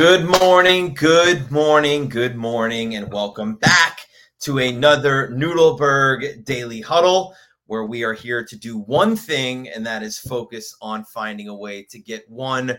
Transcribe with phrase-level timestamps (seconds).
[0.00, 4.06] Good morning, good morning, good morning, and welcome back
[4.40, 7.34] to another Noodleberg Daily Huddle,
[7.66, 11.54] where we are here to do one thing, and that is focus on finding a
[11.54, 12.78] way to get 1%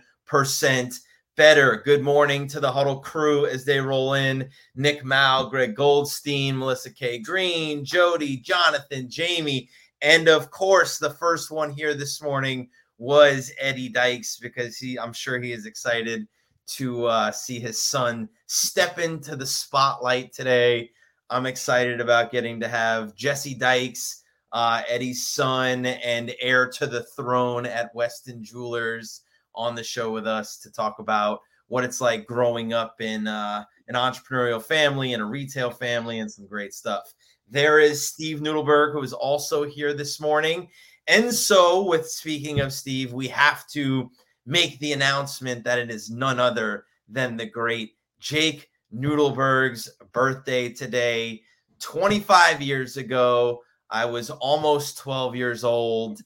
[1.37, 1.83] better.
[1.85, 6.91] Good morning to the Huddle crew as they roll in Nick Mao, Greg Goldstein, Melissa
[6.91, 7.19] K.
[7.19, 9.69] Green, Jody, Jonathan, Jamie,
[10.01, 15.13] and of course, the first one here this morning was Eddie Dykes because he, I'm
[15.13, 16.27] sure he is excited
[16.75, 20.89] to uh, see his son step into the spotlight today.
[21.29, 27.03] I'm excited about getting to have Jesse Dykes, uh, Eddie's son and heir to the
[27.03, 29.21] throne at Weston Jewelers,
[29.55, 33.63] on the show with us to talk about what it's like growing up in uh,
[33.87, 37.13] an entrepreneurial family and a retail family and some great stuff.
[37.49, 40.69] There is Steve Noodleberg, who is also here this morning.
[41.07, 44.09] And so, with speaking of Steve, we have to
[44.45, 51.41] make the announcement that it is none other than the great Jake Noodleberg's birthday today.
[51.79, 56.21] 25 years ago, I was almost 12 years old,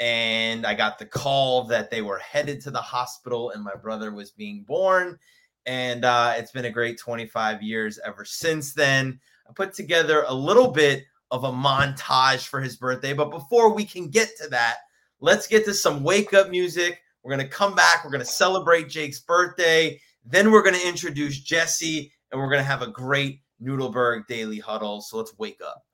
[0.00, 4.12] and I got the call that they were headed to the hospital and my brother
[4.12, 5.18] was being born.
[5.66, 9.20] And uh, it's been a great 25 years ever since then.
[9.48, 13.12] I put together a little bit of a montage for his birthday.
[13.12, 14.78] But before we can get to that,
[15.20, 17.00] let's get to some wake up music.
[17.28, 18.06] We're going to come back.
[18.06, 20.00] We're going to celebrate Jake's birthday.
[20.24, 24.58] Then we're going to introduce Jesse and we're going to have a great Noodleberg daily
[24.58, 25.02] huddle.
[25.02, 25.84] So let's wake up.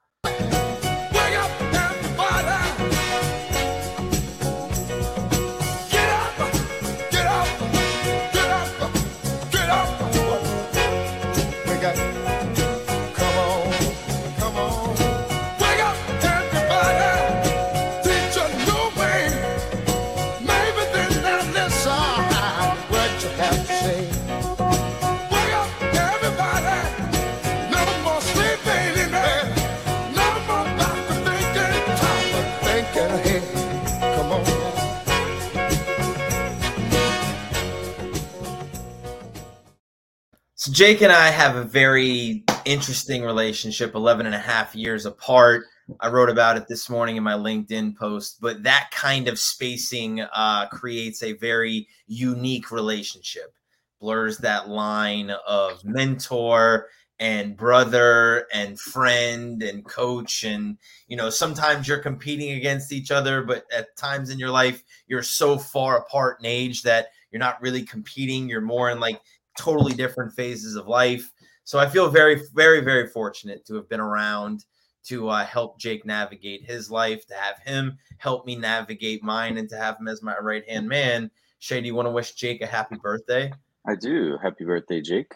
[40.74, 45.66] Jake and I have a very interesting relationship, 11 and a half years apart.
[46.00, 50.22] I wrote about it this morning in my LinkedIn post, but that kind of spacing
[50.22, 53.54] uh, creates a very unique relationship,
[54.00, 56.88] blurs that line of mentor
[57.20, 60.42] and brother and friend and coach.
[60.42, 64.82] And, you know, sometimes you're competing against each other, but at times in your life,
[65.06, 68.48] you're so far apart in age that you're not really competing.
[68.48, 69.20] You're more in like
[69.59, 71.31] totally different phases of life.
[71.65, 74.65] So I feel very, very, very fortunate to have been around
[75.04, 79.69] to uh, help Jake navigate his life, to have him help me navigate mine, and
[79.69, 81.31] to have him as my right hand man.
[81.59, 83.53] Shay, do you want to wish Jake a happy birthday?
[83.87, 84.38] I do.
[84.42, 85.32] Happy birthday, Jake.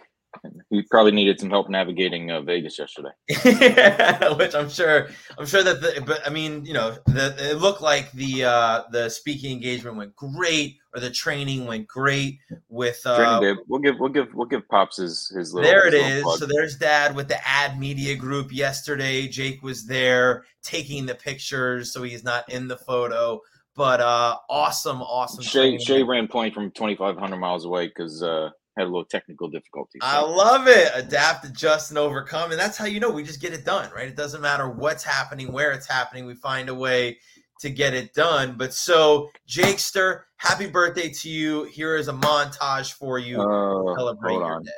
[0.71, 3.11] He probably needed some help navigating uh, Vegas yesterday.
[4.37, 5.09] Which I'm sure,
[5.39, 8.83] I'm sure that the, but I mean, you know, the, it looked like the uh,
[8.91, 12.39] the speaking engagement went great, the training went great
[12.69, 13.01] with.
[13.05, 13.65] Uh, training.
[13.69, 15.71] We'll give, we'll give, we'll give pops his his little.
[15.71, 16.23] There it is.
[16.23, 16.39] Plug.
[16.39, 19.29] So there's Dad with the Ad Media Group yesterday.
[19.29, 23.41] Jake was there taking the pictures, so he's not in the photo.
[23.75, 25.45] But uh, awesome, awesome.
[25.45, 28.23] Shay Shay ran point from 2,500 miles away because.
[28.23, 29.99] Uh, had a little technical difficulty.
[30.01, 30.07] So.
[30.07, 30.91] I love it.
[30.95, 32.53] Adapt, adjust, and overcome.
[32.53, 34.09] And that's how you know we just get it done, right?
[34.09, 36.27] It doesn't matter what's happening, where it's happening.
[36.27, 37.19] We find a way
[37.61, 38.55] to get it done.
[38.57, 41.65] But so, Jakester, happy birthday to you.
[41.65, 43.41] Here is a montage for you.
[43.41, 44.63] Uh, celebrate your on.
[44.63, 44.71] day.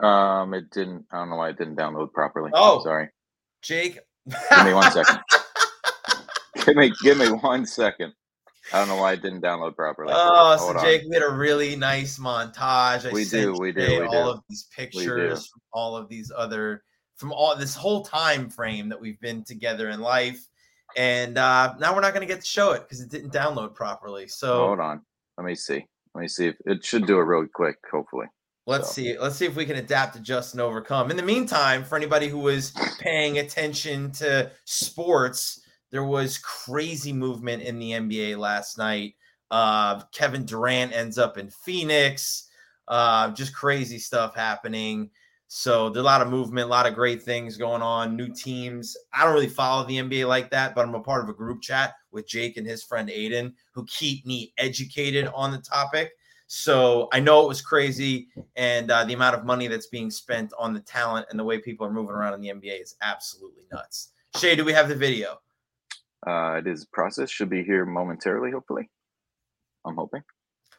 [0.00, 1.04] Um, it didn't.
[1.10, 2.50] I don't know why it didn't download properly.
[2.54, 3.08] Oh, sorry,
[3.62, 3.98] Jake.
[4.28, 5.18] give me one second.
[6.64, 8.12] give me, give me one second.
[8.72, 10.12] I don't know why it didn't download properly.
[10.14, 13.08] Oh, Hold so Jake, we had a really nice montage.
[13.08, 14.30] I we do, we do, we all do.
[14.30, 16.82] of these pictures from all of these other
[17.16, 20.46] from all this whole time frame that we've been together in life.
[20.98, 23.72] And uh, now we're not going to get to show it because it didn't download
[23.72, 24.26] properly.
[24.26, 25.00] So hold on,
[25.36, 25.86] let me see.
[26.12, 27.76] Let me see if it should do it really quick.
[27.90, 28.26] Hopefully.
[28.66, 28.94] Let's so.
[28.94, 29.16] see.
[29.16, 31.12] Let's see if we can adapt, adjust, and overcome.
[31.12, 35.62] In the meantime, for anybody who was paying attention to sports,
[35.92, 39.14] there was crazy movement in the NBA last night.
[39.52, 42.50] Uh, Kevin Durant ends up in Phoenix.
[42.88, 45.10] Uh, just crazy stuff happening.
[45.50, 48.94] So there's a lot of movement, a lot of great things going on, new teams.
[49.14, 51.62] I don't really follow the NBA like that, but I'm a part of a group
[51.62, 56.12] chat with Jake and his friend Aiden who keep me educated on the topic.
[56.48, 60.52] So I know it was crazy, and uh, the amount of money that's being spent
[60.58, 63.64] on the talent and the way people are moving around in the NBA is absolutely
[63.72, 64.10] nuts.
[64.36, 65.40] Shay, do we have the video?
[66.26, 68.50] Uh, it is process should be here momentarily.
[68.50, 68.90] Hopefully,
[69.86, 70.22] I'm hoping.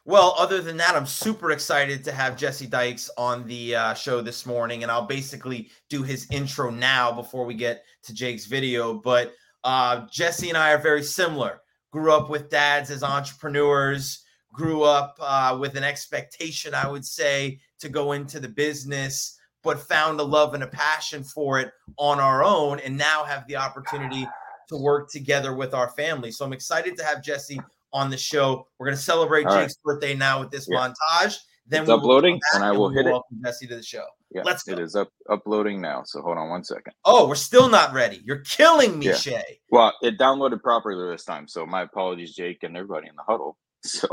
[0.06, 4.22] Well, other than that, I'm super excited to have Jesse Dykes on the uh, show
[4.22, 8.94] this morning, and I'll basically do his intro now before we get to Jake's video.
[8.94, 11.60] But uh, Jesse and I are very similar.
[11.92, 14.24] Grew up with dads as entrepreneurs,
[14.54, 19.78] grew up uh, with an expectation, I would say, to go into the business, but
[19.78, 23.56] found a love and a passion for it on our own, and now have the
[23.56, 24.26] opportunity
[24.68, 26.30] to work together with our family.
[26.30, 27.60] So I'm excited to have Jesse
[27.92, 28.66] on the show.
[28.78, 29.94] We're going to celebrate All Jake's right.
[29.94, 30.78] birthday now with this yeah.
[30.78, 31.36] montage.
[31.66, 33.10] Then it's uploading, and I will and hit it.
[33.10, 34.04] Welcome Jesse to the show.
[34.32, 34.72] Yeah, let's go.
[34.72, 36.02] It is up uploading now.
[36.04, 36.94] So hold on one second.
[37.04, 38.20] Oh, we're still not ready.
[38.24, 39.14] You're killing me, yeah.
[39.14, 39.60] Shay.
[39.70, 41.46] Well, it downloaded properly this time.
[41.46, 43.56] So my apologies, Jake, and everybody in the huddle.
[43.82, 44.08] So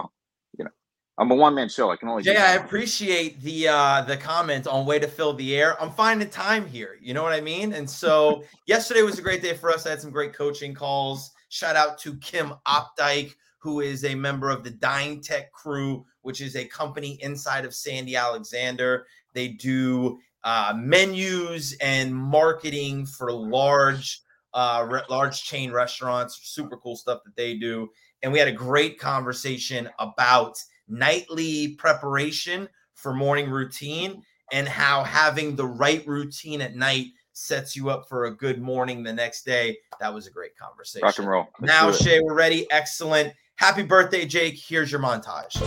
[0.57, 0.71] you know,
[1.17, 1.91] I'm a one man show.
[1.91, 2.23] I can only.
[2.23, 5.81] Jay, I appreciate the uh the comment on way to fill the air.
[5.81, 6.97] I'm finding time here.
[7.01, 7.73] You know what I mean?
[7.73, 9.85] And so yesterday was a great day for us.
[9.85, 11.31] I had some great coaching calls.
[11.49, 13.33] Shout out to Kim Opdyke
[13.67, 17.75] who is a member of the Dying Tech crew, which is a company inside of
[17.75, 19.05] Sandy Alexander.
[19.33, 24.21] They do uh, menus and marketing for large,
[24.53, 26.39] uh, re- large chain restaurants.
[26.43, 27.89] Super cool stuff that they do.
[28.23, 34.23] And we had a great conversation about nightly preparation for morning routine
[34.53, 39.03] and how having the right routine at night sets you up for a good morning
[39.03, 39.77] the next day.
[39.99, 41.05] That was a great conversation.
[41.05, 41.47] Rock and roll.
[41.59, 42.65] Let's now, Shay, we're ready.
[42.71, 43.33] Excellent.
[43.57, 44.55] Happy birthday, Jake.
[44.55, 45.57] Here's your montage.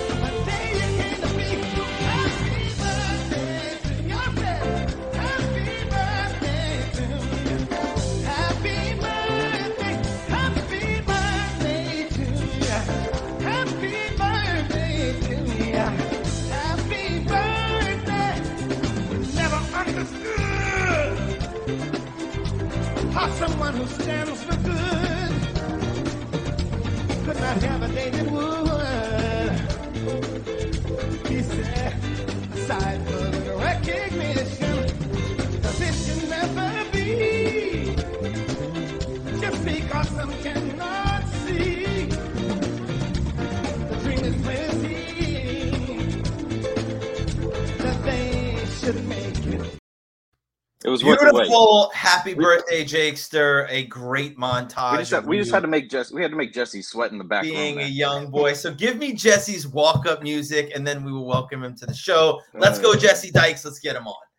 [23.40, 24.89] someone who stands for not
[27.58, 29.60] have a David Wood.
[31.26, 31.94] He said,
[32.54, 33.29] aside
[50.90, 51.90] was beautiful.
[51.94, 53.66] Happy birthday, Jakester!
[53.70, 54.92] A great montage.
[54.92, 56.14] We just, had, we just had to make Jesse.
[56.14, 57.42] We had to make Jesse sweat in the back.
[57.42, 61.64] Being a young boy, so give me Jesse's walk-up music, and then we will welcome
[61.64, 62.40] him to the show.
[62.54, 63.64] Let's go, Jesse Dykes.
[63.64, 64.29] Let's get him on.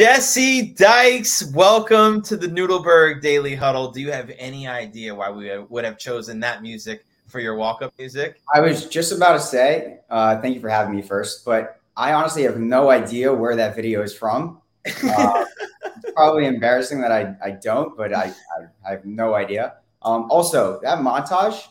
[0.00, 3.90] Jesse Dykes, welcome to the Noodleberg Daily Huddle.
[3.90, 7.82] Do you have any idea why we would have chosen that music for your walk
[7.82, 8.40] up music?
[8.54, 12.14] I was just about to say, uh, thank you for having me first, but I
[12.14, 14.62] honestly have no idea where that video is from.
[15.04, 15.44] Uh,
[15.84, 19.74] it's probably embarrassing that I, I don't, but I, I, I have no idea.
[20.00, 21.66] Um, also, that montage,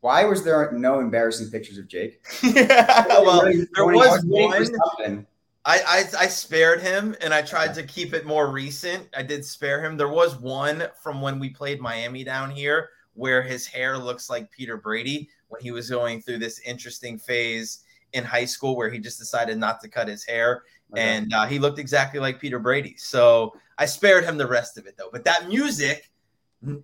[0.00, 2.20] why was there no embarrassing pictures of Jake?
[2.42, 5.24] yeah, well, there was one.
[5.66, 9.08] I, I, I spared him and I tried to keep it more recent.
[9.16, 9.96] I did spare him.
[9.96, 14.50] There was one from when we played Miami down here where his hair looks like
[14.50, 18.98] Peter Brady when he was going through this interesting phase in high school where he
[18.98, 21.00] just decided not to cut his hair okay.
[21.00, 22.94] and uh, he looked exactly like Peter Brady.
[22.98, 25.08] So I spared him the rest of it though.
[25.10, 26.10] But that music,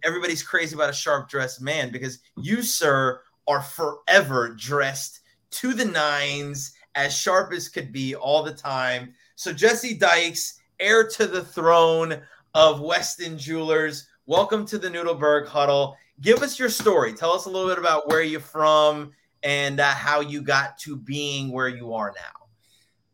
[0.03, 5.21] everybody's crazy about a sharp dressed man because you, sir, are forever dressed
[5.51, 6.73] to the nines
[7.05, 9.15] as sharp as could be all the time.
[9.35, 12.21] So, Jesse Dykes, heir to the throne
[12.55, 15.97] of Weston Jewelers, welcome to the Noodleberg Huddle.
[16.21, 17.15] Give us your story.
[17.15, 20.95] Tell us a little bit about where you're from and uh, how you got to
[20.95, 22.13] being where you are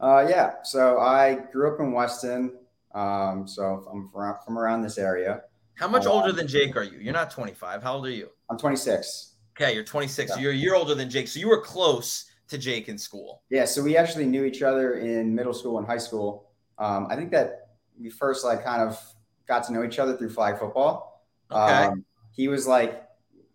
[0.00, 0.04] now.
[0.04, 2.54] Uh, yeah, so I grew up in Weston.
[2.92, 5.42] Um, so I'm from, from around this area.
[5.76, 6.98] How much older than Jake are you?
[6.98, 7.84] You're not 25.
[7.84, 8.30] How old are you?
[8.50, 9.34] I'm 26.
[9.56, 10.28] Okay, you're 26.
[10.28, 10.34] Yeah.
[10.34, 11.28] So you're a year older than Jake.
[11.28, 13.42] So you were close to Jake in school?
[13.50, 16.50] Yeah, so we actually knew each other in middle school and high school.
[16.78, 18.98] Um, I think that we first like kind of
[19.46, 21.24] got to know each other through flag football.
[21.50, 21.60] Okay.
[21.60, 23.02] Um, he was like,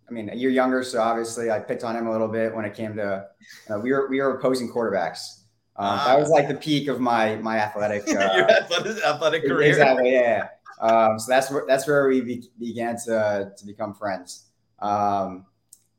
[0.09, 2.65] I mean, a year younger, so obviously I picked on him a little bit when
[2.65, 3.27] it came to
[3.69, 5.41] uh, we were we were opposing quarterbacks.
[5.77, 9.69] Um, that was like the peak of my my athletic uh, your athletic, athletic career.
[9.69, 10.11] Exactly.
[10.11, 10.49] Yeah.
[10.81, 14.47] Um, so that's where that's where we be, began to to become friends.
[14.79, 15.45] Um,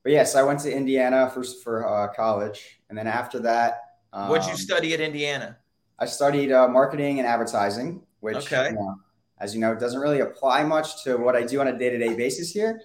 [0.02, 3.38] but yes, yeah, so I went to Indiana first for uh, college, and then after
[3.40, 3.80] that,
[4.12, 5.58] um, what'd you study at Indiana?
[5.98, 8.70] I studied uh, marketing and advertising, which, okay.
[8.70, 8.96] you know,
[9.38, 11.98] as you know, doesn't really apply much to what I do on a day to
[11.98, 12.80] day basis here.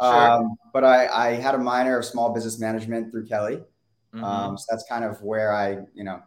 [0.00, 0.32] Sure.
[0.32, 3.62] Um, but I, I, had a minor of small business management through Kelley,
[4.14, 4.24] Mm-hmm.
[4.24, 6.22] Um, so that's kind of where I, you know,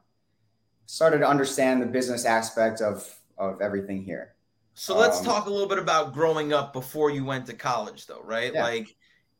[0.88, 4.36] started to understand the business aspect of of everything here.
[4.74, 8.08] So let's um, talk a little bit about growing up before you went to college,
[8.08, 8.54] though, right?
[8.54, 8.64] Yeah.
[8.64, 8.96] Like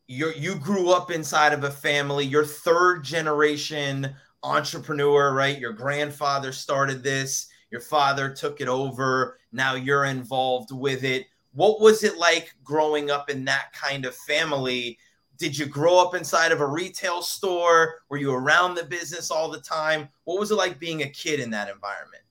[0.08, 2.24] you you grew up inside of a family.
[2.24, 5.58] You're third generation entrepreneur, right?
[5.58, 7.48] Your grandfather started this.
[7.70, 9.38] Your father took it over.
[9.52, 11.26] Now you're involved with it.
[11.52, 14.98] What was it like growing up in that kind of family?
[15.38, 18.02] Did you grow up inside of a retail store?
[18.08, 20.08] Were you around the business all the time?
[20.24, 22.22] What was it like being a kid in that environment?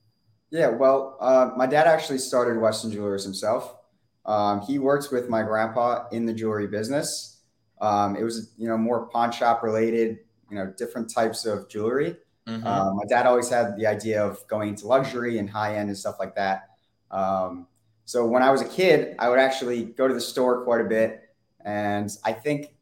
[0.50, 3.76] Yeah, well, uh, my dad actually started Weston Jewelers himself.
[4.24, 7.35] Um, he worked with my grandpa in the jewelry business.
[7.80, 10.18] Um, it was, you know, more pawn shop related,
[10.50, 12.16] you know, different types of jewelry.
[12.46, 12.66] Mm-hmm.
[12.66, 15.98] Um, my dad always had the idea of going into luxury and high end and
[15.98, 16.70] stuff like that.
[17.10, 17.66] Um,
[18.04, 20.84] so when I was a kid, I would actually go to the store quite a
[20.84, 21.22] bit.
[21.64, 22.76] And I think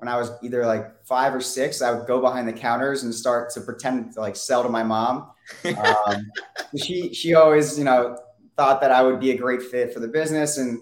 [0.00, 3.14] when I was either like five or six, I would go behind the counters and
[3.14, 5.30] start to pretend to like sell to my mom.
[5.64, 6.30] Um,
[6.76, 8.16] she she always you know
[8.56, 10.80] thought that I would be a great fit for the business, and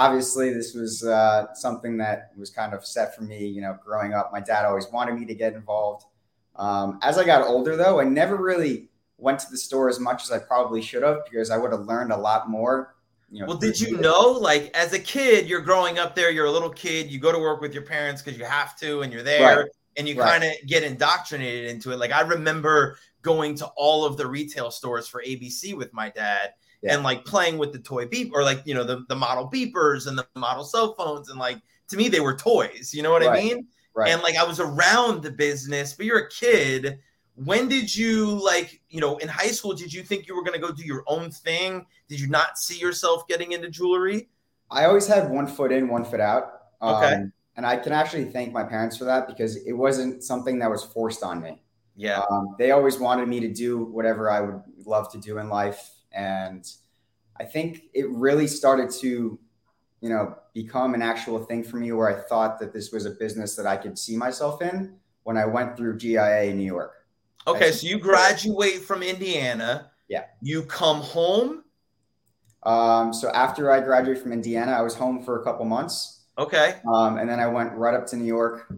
[0.00, 3.46] obviously this was uh, something that was kind of set for me.
[3.46, 6.04] You know, growing up, my dad always wanted me to get involved.
[6.56, 8.88] Um, as I got older, though, I never really
[9.18, 11.82] went to the store as much as I probably should have because I would have
[11.82, 12.94] learned a lot more
[13.30, 16.46] you know, well, did you know, like as a kid, you're growing up there, you're
[16.46, 19.12] a little kid, you go to work with your parents because you have to, and
[19.12, 19.68] you're there, right.
[19.96, 20.40] and you right.
[20.40, 21.98] kind of get indoctrinated into it.
[22.00, 26.54] Like I remember going to all of the retail stores for ABC with my dad,
[26.82, 26.94] yeah.
[26.94, 30.06] and like playing with the toy beep or like you know the the model beepers
[30.06, 31.58] and the model cell phones, and like
[31.88, 32.92] to me they were toys.
[32.94, 33.38] You know what right.
[33.38, 33.66] I mean?
[33.94, 34.10] Right.
[34.10, 36.98] And like I was around the business, but you're a kid
[37.44, 40.58] when did you like you know in high school did you think you were going
[40.58, 44.28] to go do your own thing did you not see yourself getting into jewelry
[44.70, 48.24] i always had one foot in one foot out okay um, and i can actually
[48.24, 51.62] thank my parents for that because it wasn't something that was forced on me
[51.96, 55.48] yeah um, they always wanted me to do whatever i would love to do in
[55.48, 56.72] life and
[57.38, 59.38] i think it really started to
[60.00, 63.10] you know become an actual thing for me where i thought that this was a
[63.10, 67.00] business that i could see myself in when i went through gia in new york
[67.46, 69.90] Okay, so you graduate from Indiana.
[70.08, 70.24] Yeah.
[70.42, 71.64] You come home.
[72.62, 76.24] Um, so after I graduated from Indiana, I was home for a couple months.
[76.36, 76.76] Okay.
[76.92, 78.72] Um, and then I went right up to New York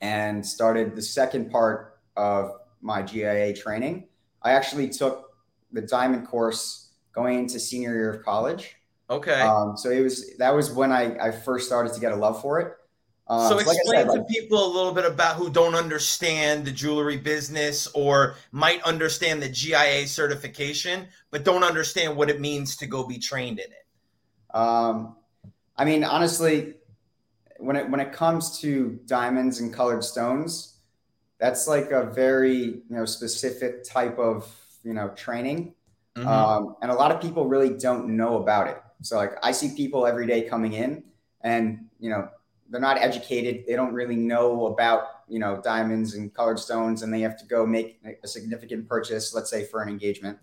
[0.00, 4.08] and started the second part of my GIA training.
[4.42, 5.31] I actually took
[5.72, 8.76] the diamond course going into senior year of college.
[9.10, 9.40] Okay.
[9.40, 12.40] Um, so it was that was when I, I first started to get a love
[12.40, 12.74] for it.
[13.28, 16.72] Um, so, explain said, to like, people a little bit about who don't understand the
[16.72, 22.86] jewelry business or might understand the GIA certification, but don't understand what it means to
[22.86, 24.56] go be trained in it.
[24.56, 25.16] Um,
[25.76, 26.74] I mean, honestly,
[27.58, 30.78] when it when it comes to diamonds and colored stones,
[31.38, 34.52] that's like a very you know specific type of
[34.84, 35.74] you know training,
[36.16, 36.28] mm-hmm.
[36.28, 38.80] um, and a lot of people really don't know about it.
[39.02, 41.04] So like I see people every day coming in,
[41.42, 42.28] and you know
[42.70, 43.64] they're not educated.
[43.66, 47.46] They don't really know about you know diamonds and colored stones, and they have to
[47.46, 50.38] go make a significant purchase, let's say for an engagement.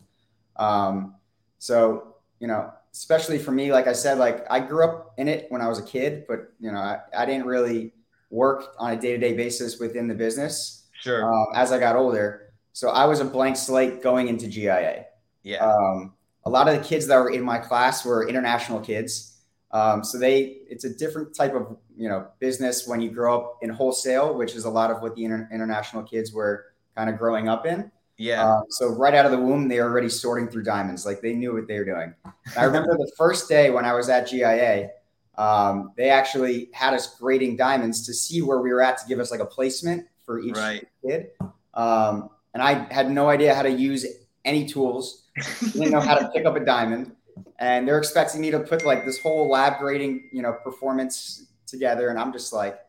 [0.55, 1.15] Um,
[1.57, 5.45] so you know, especially for me, like I said, like I grew up in it
[5.49, 7.93] when I was a kid, but you know, I, I didn't really
[8.29, 10.87] work on a day to day basis within the business.
[11.01, 11.31] Sure.
[11.31, 15.05] Um, as I got older, so I was a blank slate going into GIA.
[15.43, 15.65] Yeah.
[15.65, 16.13] Um,
[16.45, 19.37] a lot of the kids that were in my class were international kids.
[19.71, 23.57] Um, so they, it's a different type of you know business when you grow up
[23.61, 27.17] in wholesale, which is a lot of what the inter- international kids were kind of
[27.17, 27.91] growing up in.
[28.17, 28.43] Yeah.
[28.43, 31.33] Um, so right out of the womb, they were already sorting through diamonds, like they
[31.33, 32.13] knew what they were doing.
[32.57, 34.89] I remember the first day when I was at GIA,
[35.37, 39.19] um, they actually had us grading diamonds to see where we were at to give
[39.19, 40.85] us like a placement for each right.
[41.05, 41.29] kid.
[41.73, 44.05] Um, and I had no idea how to use
[44.45, 45.23] any tools.
[45.73, 47.15] Didn't know how to pick up a diamond
[47.59, 52.09] and they're expecting me to put like this whole lab grading, you know, performance together.
[52.09, 52.79] And I'm just like,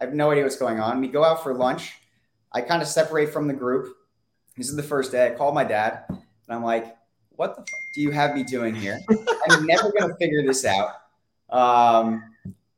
[0.00, 1.00] I have no idea what's going on.
[1.00, 1.94] We go out for lunch.
[2.52, 3.96] I kind of separate from the group.
[4.56, 5.26] This is the first day.
[5.26, 6.18] I call my dad and
[6.48, 6.96] I'm like,
[7.36, 8.98] what the fuck do you have me doing here?
[9.48, 10.90] I'm never going to figure this out.
[11.50, 12.22] Um,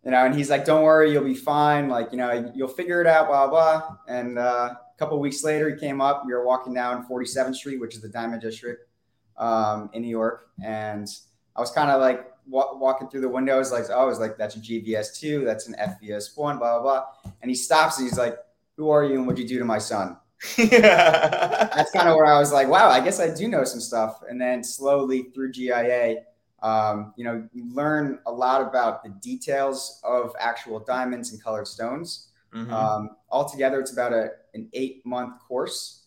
[0.04, 1.88] you know, and he's like, "Don't worry, you'll be fine.
[1.88, 3.97] Like, you know, you'll figure it out." Blah blah.
[4.09, 6.25] And uh, a couple weeks later, he came up.
[6.26, 8.88] We were walking down 47th Street, which is the Diamond District
[9.37, 11.09] um, in New York, and
[11.55, 14.37] I was kind of like wa- walking through the windows, like, "Oh, I was like,
[14.37, 18.09] that's a GVS two, that's an FVS one, blah blah blah." And he stops and
[18.09, 18.37] he's like,
[18.76, 20.17] "Who are you, and what'd you do to my son?"
[20.57, 24.23] That's kind of where I was like, "Wow, I guess I do know some stuff."
[24.28, 26.23] And then slowly through GIA
[26.62, 31.69] um, you know, you learn a lot about the details of actual diamonds and colored
[31.69, 32.28] stones.
[32.52, 32.73] Mm-hmm.
[32.73, 36.05] Um, altogether, it's about a, an eight month course.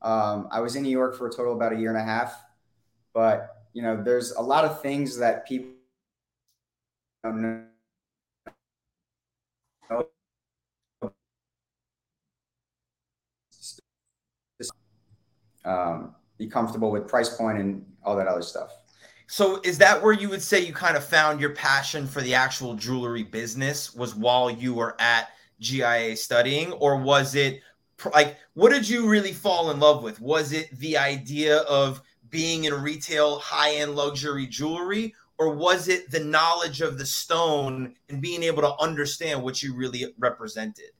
[0.00, 2.42] Um, I was in New York for a total about a year and a half,
[3.14, 5.70] but you know, there's a lot of things that people
[7.24, 7.64] don't know.
[15.64, 18.72] Um, be comfortable with price point and all that other stuff.
[19.28, 22.34] So is that where you would say you kind of found your passion for the
[22.34, 25.28] actual jewelry business was while you were at
[25.60, 27.62] GIA studying or was it
[28.12, 30.20] like what did you really fall in love with?
[30.20, 36.20] Was it the idea of being in retail high-end luxury jewelry or was it the
[36.20, 40.90] knowledge of the stone and being able to understand what you really represented?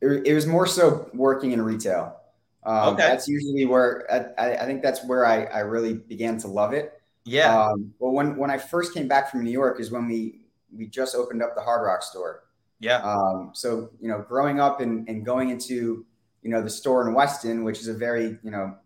[0.00, 2.16] It, was more so working in retail.
[2.64, 3.02] Um, okay.
[3.02, 4.06] That's usually where
[4.38, 7.00] I, I think that's where I, I really began to love it.
[7.24, 7.64] Yeah.
[7.64, 10.40] Um, well, when when I first came back from New York is when we
[10.74, 12.44] we just opened up the Hard Rock store.
[12.78, 12.98] Yeah.
[12.98, 16.04] Um, so you know, growing up and, and going into
[16.46, 18.76] you know the store in Weston, which is a very you know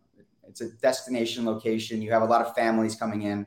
[0.48, 2.00] it's a destination location.
[2.00, 3.46] You have a lot of families coming in,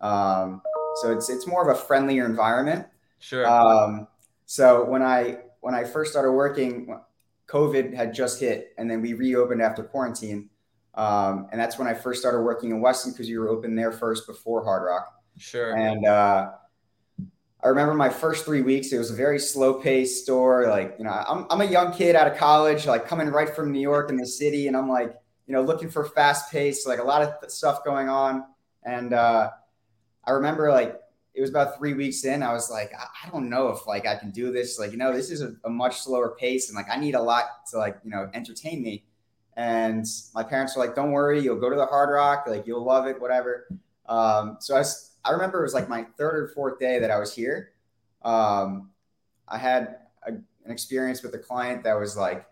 [0.00, 0.62] um,
[1.02, 2.86] so it's it's more of a friendlier environment.
[3.18, 3.46] Sure.
[3.46, 4.08] Um,
[4.46, 6.98] so when I when I first started working,
[7.48, 10.48] COVID had just hit, and then we reopened after quarantine.
[10.94, 13.92] Um, and that's when I first started working in Weston because you were open there
[13.92, 15.20] first before Hard Rock.
[15.36, 15.76] Sure.
[15.76, 16.52] And uh,
[17.62, 20.66] I remember my first three weeks, it was a very slow paced store.
[20.68, 23.70] Like, you know, I'm, I'm a young kid out of college, like coming right from
[23.70, 24.66] New York in the city.
[24.66, 25.14] And I'm like,
[25.46, 28.44] you know, looking for fast pace, like a lot of stuff going on.
[28.84, 29.50] And uh,
[30.24, 30.98] I remember like
[31.34, 34.06] it was about three weeks in, I was like, I, I don't know if like
[34.06, 34.78] I can do this.
[34.78, 37.22] Like, you know, this is a, a much slower pace and like I need a
[37.22, 39.04] lot to like, you know, entertain me.
[39.56, 42.84] And my parents were like, "Don't worry, you'll go to the Hard Rock, like you'll
[42.84, 43.66] love it, whatever."
[44.06, 47.10] Um, so I, was, I remember it was like my third or fourth day that
[47.10, 47.72] I was here.
[48.22, 48.90] Um,
[49.48, 52.46] I had a, an experience with a client that was like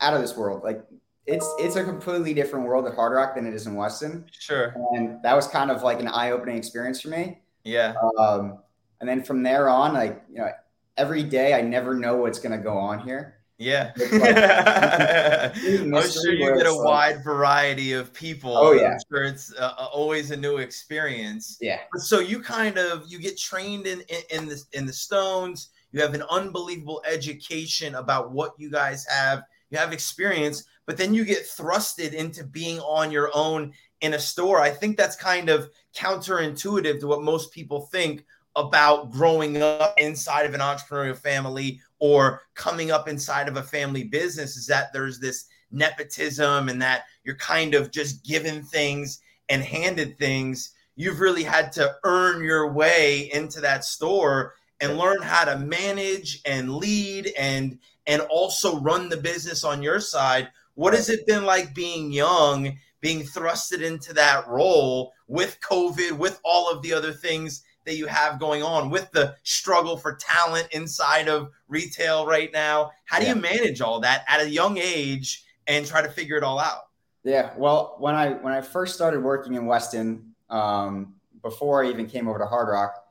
[0.00, 0.62] out of this world.
[0.62, 0.84] Like
[1.26, 4.26] it's it's a completely different world at Hard Rock than it is in Weston.
[4.30, 4.74] Sure.
[4.92, 7.40] And that was kind of like an eye opening experience for me.
[7.64, 7.94] Yeah.
[8.18, 8.58] Um,
[9.00, 10.50] and then from there on, like you know,
[10.96, 13.33] every day I never know what's going to go on here.
[13.58, 13.92] Yeah.
[15.54, 18.56] I'm sure you get a wide variety of people.
[18.56, 18.92] Oh yeah.
[18.92, 21.58] I'm sure it's uh, uh, always a new experience.
[21.60, 21.80] Yeah.
[21.96, 25.70] So you kind of you get trained in, in in the in the stones.
[25.92, 29.44] You have an unbelievable education about what you guys have.
[29.70, 34.18] You have experience, but then you get thrusted into being on your own in a
[34.18, 34.60] store.
[34.60, 38.24] I think that's kind of counterintuitive to what most people think
[38.56, 44.04] about growing up inside of an entrepreneurial family or coming up inside of a family
[44.04, 49.62] business is that there's this nepotism and that you're kind of just given things and
[49.62, 50.74] handed things.
[50.96, 56.42] You've really had to earn your way into that store and learn how to manage
[56.44, 60.50] and lead and and also run the business on your side.
[60.74, 66.38] What has it been like being young, being thrusted into that role with COVID, with
[66.44, 70.68] all of the other things that you have going on with the struggle for talent
[70.72, 72.90] inside of retail right now.
[73.04, 73.34] How do yeah.
[73.34, 76.88] you manage all that at a young age and try to figure it all out?
[77.24, 82.06] Yeah, well, when I when I first started working in Weston, um, before I even
[82.06, 83.02] came over to Hard Rock,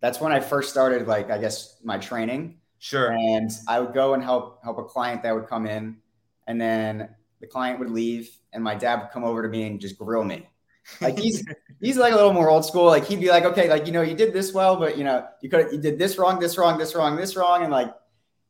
[0.00, 2.58] that's when I first started like I guess my training.
[2.80, 3.12] Sure.
[3.12, 5.98] And I would go and help help a client that would come in,
[6.48, 9.80] and then the client would leave, and my dad would come over to me and
[9.80, 10.48] just grill me.
[11.00, 11.44] Like he's
[11.80, 12.86] he's like a little more old school.
[12.86, 15.26] Like he'd be like, okay, like you know, you did this well, but you know,
[15.40, 17.94] you could you did this wrong, this wrong, this wrong, this wrong, and like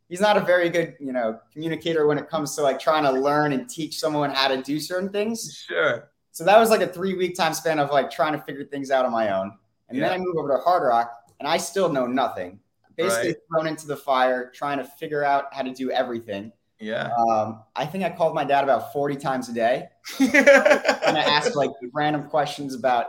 [0.08, 3.12] he's not a very good you know communicator when it comes to like trying to
[3.12, 5.64] learn and teach someone how to do certain things.
[5.66, 6.10] Sure.
[6.32, 8.90] So that was like a three week time span of like trying to figure things
[8.90, 9.52] out on my own,
[9.88, 10.08] and yeah.
[10.08, 12.58] then I move over to Hard Rock, and I still know nothing.
[12.94, 13.36] Basically right.
[13.50, 16.52] thrown into the fire, trying to figure out how to do everything.
[16.82, 17.10] Yeah.
[17.14, 19.88] Um, I think I called my dad about 40 times a day.
[20.18, 23.06] and I asked like random questions about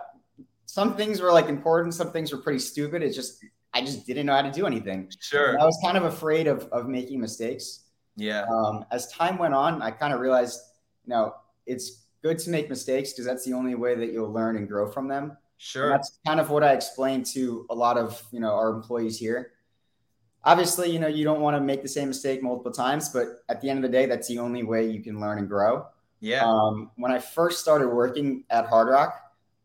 [0.66, 3.02] some things were like important, some things were pretty stupid.
[3.02, 5.12] It's just I just didn't know how to do anything.
[5.20, 5.54] Sure.
[5.54, 7.86] And I was kind of afraid of of making mistakes.
[8.16, 8.46] Yeah.
[8.46, 10.60] Um, as time went on, I kind of realized,
[11.06, 11.34] you know,
[11.66, 14.92] it's good to make mistakes because that's the only way that you'll learn and grow
[14.92, 15.36] from them.
[15.58, 15.86] Sure.
[15.86, 19.18] And that's kind of what I explained to a lot of you know our employees
[19.18, 19.53] here.
[20.44, 23.62] Obviously, you know, you don't want to make the same mistake multiple times, but at
[23.62, 25.86] the end of the day, that's the only way you can learn and grow.
[26.20, 26.46] Yeah.
[26.46, 29.20] Um, when I first started working at Hard Rock,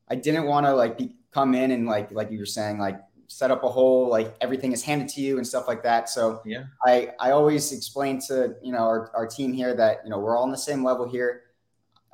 [0.09, 3.01] I didn't want to like be, come in and like like you were saying like
[3.29, 6.09] set up a whole like everything is handed to you and stuff like that.
[6.09, 10.11] So yeah, I I always explain to you know our, our team here that you
[10.11, 11.43] know we're all on the same level here.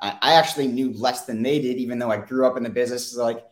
[0.02, 2.70] I, I actually knew less than they did, even though I grew up in the
[2.70, 3.12] business.
[3.12, 3.46] So like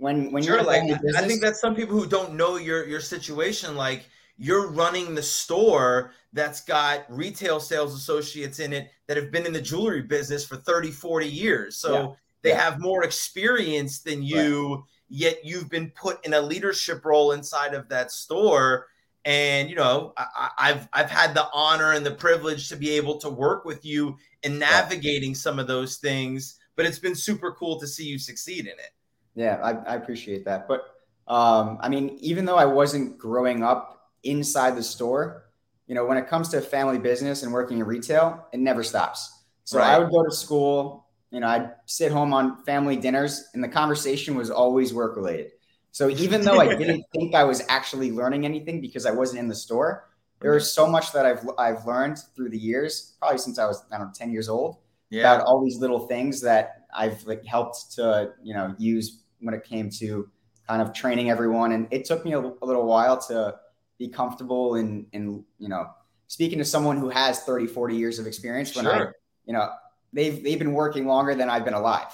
[0.00, 2.86] when when sure, you're like business, I think that's some people who don't know your
[2.88, 3.76] your situation.
[3.76, 4.08] Like
[4.38, 9.52] you're running the store that's got retail sales associates in it that have been in
[9.52, 11.76] the jewelry business for 30, 40 years.
[11.76, 12.08] So yeah.
[12.42, 12.62] they yeah.
[12.62, 14.84] have more experience than you, right.
[15.10, 18.86] yet you've been put in a leadership role inside of that store.
[19.26, 23.18] And you know, I, have I've had the honor and the privilege to be able
[23.18, 26.58] to work with you in navigating some of those things.
[26.74, 28.94] But it's been super cool to see you succeed in it.
[29.34, 30.68] Yeah, I, I appreciate that.
[30.68, 30.84] But
[31.26, 35.44] um, I mean, even though I wasn't growing up inside the store,
[35.86, 39.44] you know, when it comes to family business and working in retail, it never stops.
[39.64, 39.94] So right.
[39.94, 43.68] I would go to school, you know, I'd sit home on family dinners, and the
[43.68, 45.52] conversation was always work related.
[45.92, 49.48] So even though I didn't think I was actually learning anything because I wasn't in
[49.48, 50.08] the store,
[50.40, 53.84] there was so much that I've I've learned through the years, probably since I was
[53.92, 54.78] I don't know ten years old,
[55.10, 55.20] yeah.
[55.20, 59.64] about all these little things that I've like helped to you know use when it
[59.64, 60.28] came to
[60.70, 61.72] kind of training everyone.
[61.72, 63.56] And it took me a, a little while to
[63.98, 65.86] be comfortable in, in, you know,
[66.28, 69.08] speaking to someone who has 30, 40 years of experience when sure.
[69.08, 69.12] I,
[69.46, 69.68] you know,
[70.12, 72.12] they've, they've been working longer than I've been alive.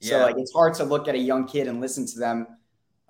[0.00, 0.24] So yeah.
[0.24, 2.46] like, it's hard to look at a young kid and listen to them.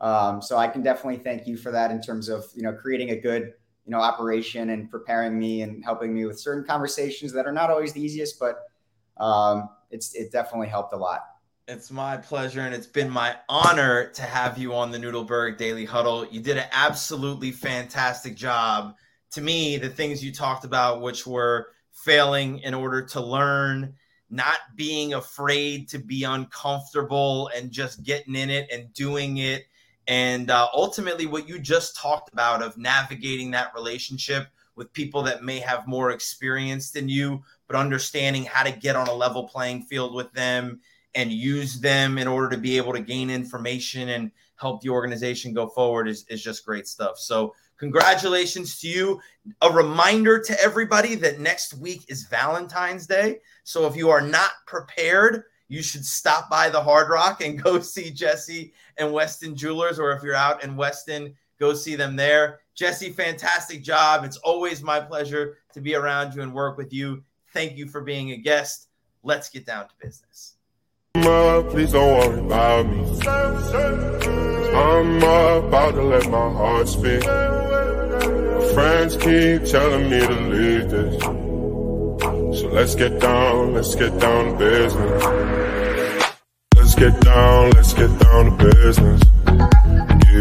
[0.01, 3.11] Um, so I can definitely thank you for that in terms of, you know, creating
[3.11, 3.53] a good,
[3.85, 7.71] you know, operation and preparing me and helping me with certain conversations that are not
[7.71, 8.65] always the easiest, but
[9.19, 11.23] um, it's, it definitely helped a lot.
[11.67, 15.85] It's my pleasure, and it's been my honor to have you on the Noodleberg Daily
[15.85, 16.27] Huddle.
[16.31, 18.95] You did an absolutely fantastic job.
[19.33, 23.93] To me, the things you talked about, which were failing in order to learn,
[24.31, 29.67] not being afraid to be uncomfortable, and just getting in it and doing it.
[30.07, 35.43] And uh, ultimately, what you just talked about of navigating that relationship with people that
[35.43, 39.83] may have more experience than you, but understanding how to get on a level playing
[39.83, 40.81] field with them
[41.15, 45.53] and use them in order to be able to gain information and help the organization
[45.53, 47.19] go forward is, is just great stuff.
[47.19, 49.21] So, congratulations to you.
[49.63, 53.39] A reminder to everybody that next week is Valentine's Day.
[53.65, 57.81] So, if you are not prepared, you should stop by the Hard Rock and go
[57.81, 62.61] see Jesse and Weston Jewelers, or if you're out in Weston, go see them there.
[62.75, 64.25] Jesse, fantastic job.
[64.25, 67.23] It's always my pleasure to be around you and work with you.
[67.59, 68.89] Thank you for being a guest.
[69.23, 70.59] Let's get down to business
[71.71, 73.01] please don't worry about me.
[74.75, 77.25] I'm about to let my heart speak.
[77.25, 81.23] My friends keep telling me to leave this.
[82.61, 85.25] So let's get down, let's get down to business.
[86.77, 89.23] Let's get down, let's get down to business.